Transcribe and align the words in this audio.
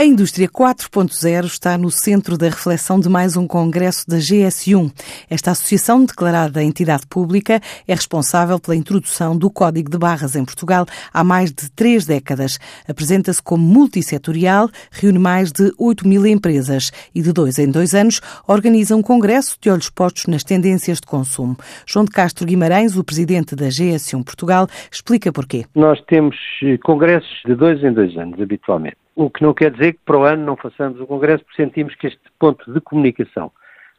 A 0.00 0.04
indústria 0.06 0.48
4.0 0.48 1.44
está 1.44 1.76
no 1.76 1.90
centro 1.90 2.38
da 2.38 2.46
reflexão 2.46 2.98
de 2.98 3.06
mais 3.06 3.36
um 3.36 3.46
congresso 3.46 4.08
da 4.08 4.16
GS1. 4.16 4.90
Esta 5.28 5.50
associação, 5.50 6.06
declarada 6.06 6.64
entidade 6.64 7.06
pública, 7.06 7.60
é 7.86 7.94
responsável 7.94 8.58
pela 8.58 8.74
introdução 8.74 9.36
do 9.36 9.50
Código 9.50 9.90
de 9.90 9.98
Barras 9.98 10.34
em 10.36 10.42
Portugal 10.42 10.86
há 11.12 11.22
mais 11.22 11.52
de 11.52 11.70
três 11.72 12.06
décadas. 12.06 12.58
Apresenta-se 12.88 13.42
como 13.42 13.62
multissetorial, 13.62 14.70
reúne 14.90 15.18
mais 15.18 15.52
de 15.52 15.70
8 15.78 16.08
mil 16.08 16.26
empresas 16.26 16.90
e, 17.14 17.20
de 17.20 17.30
dois 17.30 17.58
em 17.58 17.70
dois 17.70 17.94
anos, 17.94 18.22
organiza 18.48 18.96
um 18.96 19.02
congresso 19.02 19.58
de 19.60 19.68
olhos 19.68 19.90
postos 19.90 20.24
nas 20.28 20.42
tendências 20.42 20.96
de 20.96 21.06
consumo. 21.06 21.58
João 21.86 22.06
de 22.06 22.10
Castro 22.10 22.46
Guimarães, 22.46 22.96
o 22.96 23.04
presidente 23.04 23.54
da 23.54 23.66
GS1 23.66 24.24
Portugal, 24.24 24.66
explica 24.90 25.30
porquê. 25.30 25.66
Nós 25.74 26.00
temos 26.08 26.38
eh, 26.62 26.78
congressos 26.78 27.42
de 27.44 27.54
dois 27.54 27.84
em 27.84 27.92
dois 27.92 28.16
anos, 28.16 28.40
habitualmente. 28.40 28.96
O 29.20 29.28
que 29.28 29.42
não 29.42 29.52
quer 29.52 29.70
dizer 29.70 29.92
que 29.92 30.00
para 30.06 30.18
o 30.18 30.24
ano 30.24 30.46
não 30.46 30.56
façamos 30.56 30.98
o 30.98 31.06
Congresso, 31.06 31.44
porque 31.44 31.62
sentimos 31.62 31.94
que 31.94 32.06
este 32.06 32.22
ponto 32.38 32.72
de 32.72 32.80
comunicação 32.80 33.52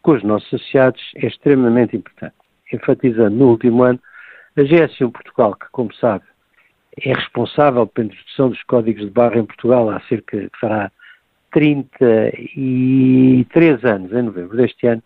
com 0.00 0.12
os 0.12 0.22
nossos 0.22 0.46
associados 0.54 1.02
é 1.16 1.26
extremamente 1.26 1.96
importante. 1.96 2.36
Enfatizando 2.72 3.34
no 3.34 3.48
último 3.48 3.82
ano, 3.82 3.98
a 4.56 4.62
GSU 4.62 5.10
Portugal, 5.10 5.56
que 5.56 5.66
como 5.72 5.92
sabe 5.94 6.24
é 7.04 7.12
responsável 7.12 7.84
pela 7.88 8.06
introdução 8.06 8.50
dos 8.50 8.62
códigos 8.62 9.06
de 9.06 9.10
barra 9.10 9.40
em 9.40 9.44
Portugal 9.44 9.90
há 9.90 9.98
cerca, 10.02 10.38
de 10.38 10.48
fará 10.60 10.88
33 11.50 13.84
anos, 13.84 14.12
em 14.12 14.22
novembro 14.22 14.56
deste 14.56 14.86
ano, 14.86 15.02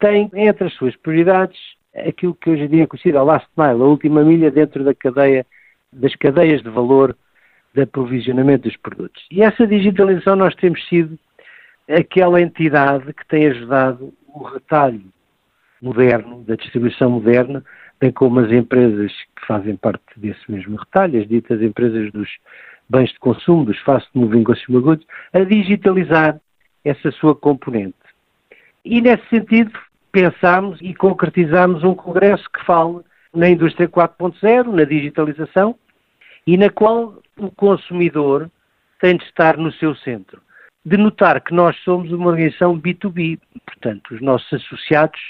tem 0.00 0.28
entre 0.34 0.66
as 0.66 0.74
suas 0.74 0.96
prioridades 0.96 1.60
aquilo 1.94 2.34
que 2.34 2.50
hoje 2.50 2.64
em 2.64 2.68
dia 2.68 2.82
é 2.82 2.88
conhecido 2.88 3.18
a 3.18 3.22
last 3.22 3.46
mile, 3.56 3.82
a 3.82 3.84
última 3.84 4.24
milha 4.24 4.50
dentro 4.50 4.82
da 4.82 4.92
cadeia, 4.92 5.46
das 5.92 6.16
cadeias 6.16 6.60
de 6.60 6.70
valor 6.70 7.16
de 7.74 7.82
aprovisionamento 7.82 8.68
dos 8.68 8.76
produtos. 8.76 9.26
E 9.30 9.42
essa 9.42 9.66
digitalização 9.66 10.36
nós 10.36 10.54
temos 10.54 10.86
sido 10.88 11.18
aquela 11.88 12.40
entidade 12.40 13.12
que 13.12 13.26
tem 13.26 13.46
ajudado 13.46 14.12
o 14.28 14.44
retalho 14.44 15.02
moderno, 15.82 16.42
da 16.44 16.54
distribuição 16.54 17.10
moderna, 17.10 17.62
bem 18.00 18.10
como 18.10 18.40
as 18.40 18.50
empresas 18.50 19.12
que 19.12 19.46
fazem 19.46 19.76
parte 19.76 20.02
desse 20.16 20.50
mesmo 20.50 20.76
retalho, 20.76 21.20
as 21.20 21.28
ditas 21.28 21.60
empresas 21.60 22.10
dos 22.12 22.28
bens 22.88 23.10
de 23.10 23.18
consumo, 23.18 23.64
dos 23.64 23.78
fast 23.80 24.08
moving 24.14 24.44
consumer 24.44 24.80
goods, 24.80 25.06
a 25.32 25.40
digitalizar 25.40 26.40
essa 26.84 27.10
sua 27.12 27.34
componente. 27.34 27.94
E 28.84 29.00
nesse 29.00 29.26
sentido 29.28 29.72
pensámos 30.12 30.78
e 30.80 30.94
concretizámos 30.94 31.82
um 31.82 31.94
congresso 31.94 32.48
que 32.50 32.64
fale 32.64 33.00
na 33.34 33.48
indústria 33.48 33.88
4.0, 33.88 34.72
na 34.72 34.84
digitalização, 34.84 35.76
e 36.46 36.56
na 36.56 36.70
qual 36.70 37.22
o 37.36 37.50
consumidor 37.50 38.50
tem 39.00 39.16
de 39.16 39.24
estar 39.24 39.56
no 39.56 39.72
seu 39.72 39.94
centro. 39.96 40.40
De 40.84 40.96
notar 40.96 41.40
que 41.40 41.54
nós 41.54 41.76
somos 41.82 42.12
uma 42.12 42.28
organização 42.28 42.78
B2B, 42.78 43.38
portanto, 43.66 44.14
os 44.14 44.20
nossos 44.20 44.52
associados, 44.52 45.20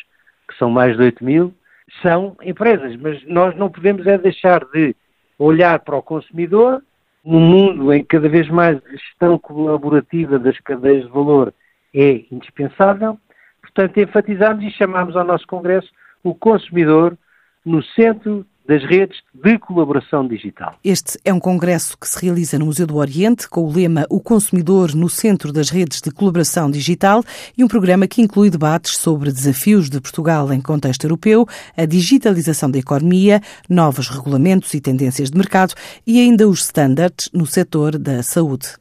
que 0.49 0.56
são 0.59 0.71
mais 0.71 0.97
de 0.97 1.03
8 1.03 1.25
mil, 1.25 1.55
são 2.03 2.37
empresas, 2.43 2.97
mas 2.97 3.25
nós 3.27 3.56
não 3.56 3.71
podemos 3.71 4.06
é 4.06 4.19
deixar 4.19 4.65
de 4.66 4.94
olhar 5.38 5.81
para 5.81 5.97
o 5.97 6.03
consumidor 6.03 6.83
num 7.25 7.41
mundo 7.41 7.93
em 7.93 8.00
que 8.00 8.09
cada 8.09 8.28
vez 8.28 8.49
mais 8.49 8.77
a 8.84 8.91
gestão 8.91 9.38
colaborativa 9.38 10.38
das 10.38 10.59
cadeias 10.61 11.05
de 11.05 11.11
valor 11.11 11.55
é 11.94 12.25
indispensável. 12.31 13.19
Portanto, 13.62 13.99
enfatizamos 13.99 14.65
e 14.65 14.71
chamamos 14.71 15.17
ao 15.17 15.25
nosso 15.25 15.47
Congresso 15.47 15.91
o 16.22 16.34
consumidor 16.34 17.17
no 17.65 17.83
centro 17.83 18.47
das 18.66 18.82
redes 18.82 19.19
de 19.32 19.58
colaboração 19.58 20.26
digital. 20.26 20.75
Este 20.82 21.19
é 21.25 21.32
um 21.32 21.41
congresso 21.41 21.98
que 21.98 22.08
se 22.08 22.25
realiza 22.25 22.58
no 22.58 22.66
Museu 22.66 22.86
do 22.86 22.97
Oriente 22.97 23.48
com 23.48 23.64
o 23.64 23.72
lema 23.72 24.06
O 24.08 24.20
Consumidor 24.20 24.94
no 24.94 25.08
Centro 25.08 25.52
das 25.52 25.69
Redes 25.69 26.00
de 26.00 26.10
Colaboração 26.10 26.70
Digital 26.70 27.22
e 27.56 27.62
um 27.62 27.69
programa 27.69 28.06
que 28.06 28.22
inclui 28.22 28.48
debates 28.48 28.97
sobre 28.97 29.30
desafios 29.30 29.91
de 29.91 30.00
Portugal 30.00 30.52
em 30.52 30.60
contexto 30.60 31.04
europeu, 31.04 31.47
a 31.76 31.84
digitalização 31.84 32.70
da 32.70 32.78
economia, 32.78 33.41
novos 33.69 34.08
regulamentos 34.08 34.72
e 34.72 34.81
tendências 34.81 35.31
de 35.31 35.36
mercado 35.36 35.75
e 36.06 36.19
ainda 36.20 36.48
os 36.48 36.62
standards 36.62 37.28
no 37.32 37.46
setor 37.46 37.98
da 37.98 38.22
saúde. 38.22 38.76